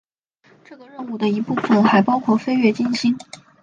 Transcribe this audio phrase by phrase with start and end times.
[0.63, 3.15] 这个任务的一部分还包括飞越金星。